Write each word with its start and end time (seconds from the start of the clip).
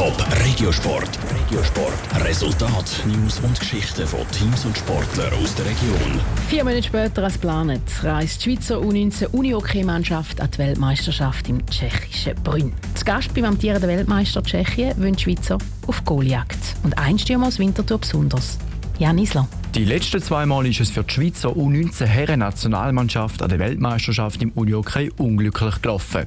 Top 0.00 0.16
Regiosport. 0.46 1.10
Regiosport. 1.30 2.24
Resultat, 2.24 3.04
News 3.04 3.38
und 3.40 3.60
Geschichten 3.60 4.06
von 4.06 4.20
Teams 4.30 4.64
und 4.64 4.78
Sportlern 4.78 5.30
aus 5.34 5.54
der 5.56 5.66
Region. 5.66 6.18
Vier 6.48 6.64
Monate 6.64 6.84
später 6.84 7.22
als 7.22 7.34
geplant 7.34 7.82
reist 8.02 8.42
die 8.46 8.56
Schweizer 8.56 8.78
U19 8.78 9.26
Unihockey-Mannschaft 9.26 10.40
an 10.40 10.48
die 10.52 10.56
Weltmeisterschaft 10.56 11.50
im 11.50 11.66
tschechischen 11.66 12.34
Brünn. 12.42 12.72
Zu 12.94 13.04
Gast 13.04 13.34
beim 13.34 13.44
amtierenden 13.44 13.90
Weltmeister 13.90 14.42
Tschechien 14.42 14.96
wollen 14.96 15.16
die 15.16 15.22
Schweizer 15.22 15.58
auf 15.86 16.02
Goaljagd. 16.06 16.76
Und 16.82 16.96
ein 16.96 17.18
Stürmer 17.18 17.48
aus 17.48 17.58
Winterthur 17.58 17.98
besonders. 17.98 18.56
Jan 18.98 19.18
Isler. 19.18 19.46
Die 19.76 19.84
letzten 19.84 20.20
zwei 20.20 20.46
Mal 20.46 20.66
ist 20.66 20.80
es 20.80 20.90
für 20.90 21.04
die 21.04 21.14
Schweizer 21.14 21.50
U19 21.50 22.04
Herren-Nationalmannschaft 22.04 23.40
an 23.40 23.50
der 23.50 23.60
Weltmeisterschaft 23.60 24.42
im 24.42 24.50
Unihockey 24.50 25.12
unglücklich 25.16 25.80
gelaufen. 25.80 26.26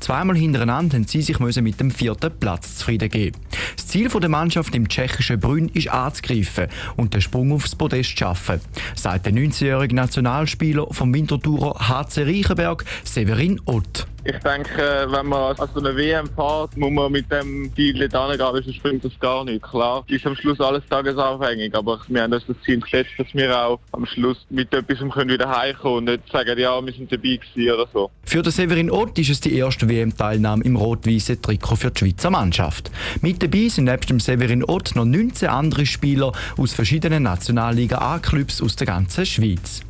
Zweimal 0.00 0.36
hintereinander 0.36 0.96
haben 0.96 1.06
sie 1.06 1.22
sich 1.22 1.38
mit 1.38 1.78
dem 1.78 1.92
vierten 1.92 2.32
Platz 2.40 2.78
zufrieden 2.78 3.08
geben. 3.08 3.38
Das 3.76 3.86
Ziel 3.86 4.08
der 4.08 4.28
Mannschaft 4.28 4.74
im 4.74 4.88
tschechischen 4.88 5.38
Brünn 5.38 5.68
ist 5.68 5.86
anzugreifen 5.88 6.66
und 6.96 7.14
den 7.14 7.20
Sprung 7.20 7.52
aufs 7.52 7.76
Podest 7.76 8.10
zu 8.10 8.16
schaffen, 8.16 8.60
sagt 8.96 9.24
der 9.24 9.34
19-jährige 9.34 9.94
Nationalspieler 9.94 10.88
vom 10.90 11.14
Winterthurer 11.14 11.88
HC 11.88 12.24
Reichenberg, 12.24 12.84
Severin 13.04 13.60
Ott. 13.66 14.08
Ich 14.22 14.36
denke, 14.36 15.06
wenn 15.08 15.26
man 15.26 15.56
an 15.56 15.68
so 15.74 15.80
eine 15.80 15.96
WM 15.96 16.26
fährt, 16.26 16.76
muss 16.76 16.90
man 16.90 17.10
mit 17.10 17.30
dem 17.32 17.72
Ziel 17.74 17.94
nicht 17.94 18.14
angehen, 18.14 18.62
sonst 18.64 18.82
bringt 18.82 19.04
das 19.04 19.18
gar 19.18 19.44
nicht. 19.44 19.62
Klar, 19.62 20.04
ist 20.08 20.26
am 20.26 20.36
Schluss 20.36 20.60
alles 20.60 20.82
tagesabhängig, 20.90 21.74
aber 21.74 22.00
wir 22.08 22.22
haben 22.22 22.32
uns 22.32 22.44
das 22.46 22.56
Ziel 22.64 22.80
gesetzt, 22.80 23.10
dass 23.16 23.28
wir 23.32 23.58
auch 23.58 23.80
am 23.92 24.04
Schluss 24.04 24.46
mit 24.50 24.74
etwas 24.74 24.98
können 24.98 25.30
wieder 25.30 25.48
heimkommen 25.48 25.98
und 25.98 26.04
nicht 26.04 26.30
sagen, 26.30 26.58
ja, 26.58 26.84
wir 26.84 26.92
sind 26.92 27.10
dabei 27.10 27.38
gewesen 27.38 27.72
oder 27.72 27.88
so. 27.92 28.10
Für 28.24 28.42
den 28.42 28.52
Severin 28.52 28.90
Ott 28.90 29.18
ist 29.18 29.30
es 29.30 29.40
die 29.40 29.54
erste 29.54 29.88
WM-Teilnahme 29.88 30.64
im 30.64 30.76
rot-weißen 30.76 31.40
Trikot 31.40 31.76
für 31.76 31.90
die 31.90 32.00
Schweizer 32.00 32.30
Mannschaft. 32.30 32.90
Mit 33.22 33.42
dabei 33.42 33.68
sind 33.68 33.84
nebst 33.84 34.10
dem 34.10 34.20
Severin 34.20 34.64
Ott 34.64 34.94
noch 34.96 35.06
19 35.06 35.48
andere 35.48 35.86
Spieler 35.86 36.32
aus 36.58 36.74
verschiedenen 36.74 37.22
Nationalliga 37.22 37.98
A-Clubs 37.98 38.60
aus 38.60 38.76
der 38.76 38.86
ganzen 38.86 39.24
Schweiz. 39.24 39.80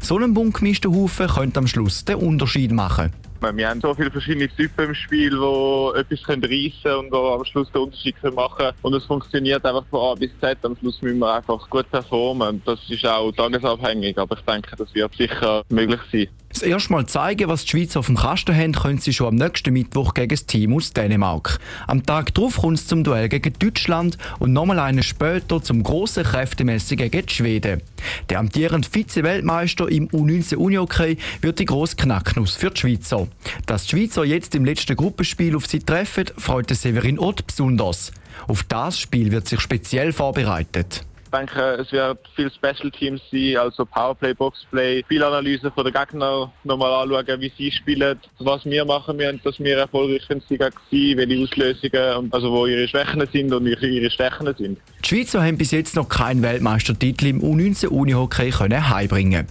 So 0.00 0.18
ein 0.18 0.34
bunt 0.34 0.54
könnte 0.54 1.58
am 1.58 1.66
Schluss 1.66 2.04
den 2.04 2.16
Unterschied 2.16 2.72
machen. 2.72 3.12
Wir 3.42 3.68
haben 3.68 3.80
so 3.80 3.92
viele 3.92 4.10
verschiedene 4.10 4.48
Typen 4.48 4.86
im 4.86 4.94
Spiel, 4.94 5.30
die 5.30 5.98
etwas 5.98 6.22
können 6.22 6.44
reissen 6.44 6.96
und 6.98 7.12
die 7.12 7.16
am 7.16 7.44
Schluss 7.44 7.70
den 7.72 7.82
Unterschied 7.82 8.14
machen 8.34 8.56
können. 8.56 8.76
Und 8.82 8.94
es 8.94 9.04
funktioniert 9.04 9.64
einfach 9.64 9.84
von 9.90 10.12
A 10.12 10.14
bis 10.14 10.30
Z. 10.40 10.58
Am 10.62 10.76
Schluss 10.76 11.02
müssen 11.02 11.18
wir 11.18 11.34
einfach 11.34 11.68
gut 11.68 11.90
performen. 11.90 12.62
Das 12.64 12.78
ist 12.88 13.04
auch 13.04 13.32
tagesabhängig, 13.32 14.16
aber 14.16 14.38
ich 14.38 14.44
denke, 14.44 14.76
das 14.76 14.94
wird 14.94 15.12
sicher 15.16 15.62
möglich 15.68 16.00
sein. 16.12 16.28
Das 16.52 16.62
erste 16.62 16.92
Mal 16.92 17.06
zeigen, 17.06 17.48
was 17.48 17.64
die 17.64 17.70
Schweizer 17.70 18.00
auf 18.00 18.06
dem 18.06 18.16
Kasten 18.16 18.54
haben, 18.54 18.72
können 18.72 18.98
sie 18.98 19.12
schon 19.12 19.28
am 19.28 19.34
nächsten 19.36 19.72
Mittwoch 19.72 20.12
gegen 20.14 20.28
das 20.28 20.46
Team 20.46 20.74
aus 20.74 20.92
Dänemark. 20.92 21.58
Am 21.86 22.04
Tag 22.04 22.34
darauf 22.34 22.58
kommt 22.58 22.78
es 22.78 22.86
zum 22.86 23.04
Duell 23.04 23.28
gegen 23.28 23.54
Deutschland 23.58 24.18
und 24.38 24.52
nochmal 24.52 24.78
einen 24.78 25.02
später 25.02 25.62
zum 25.62 25.82
grossen 25.82 26.24
Kräftemessen 26.24 26.98
gegen 26.98 27.26
die 27.26 27.34
Schweden. 27.34 27.82
Der 28.28 28.38
amtierende 28.38 28.88
Vize-Weltmeister 28.88 29.88
im 29.88 30.08
U19 30.08 30.56
Unihockey 30.56 31.16
wird 31.40 31.58
die 31.58 31.64
grosse 31.64 31.96
Knacknuss 31.96 32.54
für 32.54 32.70
die 32.70 32.80
Schweizer. 32.80 33.28
Dass 33.66 33.84
die 33.84 33.96
Schweizer 33.96 34.24
jetzt 34.24 34.54
im 34.54 34.64
letzten 34.64 34.96
Gruppenspiel 34.96 35.56
auf 35.56 35.66
sie 35.66 35.80
treffen, 35.80 36.26
freut 36.36 36.68
Severin 36.68 37.18
Ott 37.18 37.46
besonders. 37.46 38.12
Auf 38.46 38.62
das 38.64 38.98
Spiel 38.98 39.30
wird 39.30 39.48
sich 39.48 39.60
speziell 39.60 40.12
vorbereitet 40.12 41.04
denke, 41.32 41.60
es 41.80 41.90
wird 41.92 42.18
viel 42.36 42.50
Special 42.50 42.90
Teams 42.90 43.20
sein, 43.30 43.56
also 43.56 43.84
Powerplay, 43.84 44.34
Boxplay, 44.34 45.04
viel 45.08 45.22
Analyse 45.22 45.70
von 45.70 45.84
den 45.84 45.92
Gegnern, 45.92 46.50
nochmal 46.64 46.92
anschauen, 46.92 47.40
wie 47.40 47.52
sie 47.56 47.70
spielen, 47.72 48.18
was 48.38 48.64
wir 48.64 48.84
machen 48.84 49.16
müssen, 49.16 49.40
dass 49.44 49.58
wir 49.58 49.78
erfolgreich 49.78 50.22
sind, 50.28 50.44
welche 50.50 51.42
Auslösungen, 51.42 52.16
und 52.16 52.34
also 52.34 52.52
wo 52.52 52.66
ihre 52.66 52.86
Schwächen 52.88 53.26
sind 53.32 53.52
und 53.52 53.66
ihre 53.66 54.10
Stärken 54.10 54.54
sind. 54.56 54.78
Die 55.02 55.08
Schweizer 55.08 55.42
haben 55.42 55.58
bis 55.58 55.70
jetzt 55.70 55.96
noch 55.96 56.08
keinen 56.08 56.42
Weltmeistertitel 56.42 57.26
im 57.26 57.40
U19 57.42 57.88
Unihockey 57.88 58.50
können 58.50 58.88
heimbringen. 58.88 59.46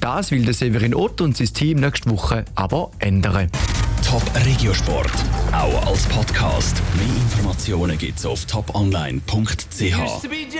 Das 0.00 0.30
will 0.30 0.44
der 0.44 0.54
Severin 0.54 0.94
Ott 0.94 1.20
und 1.20 1.36
sein 1.36 1.48
Team 1.48 1.80
nächste 1.80 2.10
Woche 2.10 2.44
aber 2.54 2.90
ändern. 2.98 3.50
Top 4.06 4.22
Regiosport, 4.44 5.12
auch 5.52 5.86
als 5.86 6.06
Podcast. 6.08 6.82
Mehr 6.96 7.06
Informationen 7.06 7.98
gibt's 7.98 8.24
auf 8.26 8.44
toponline.ch. 8.46 9.90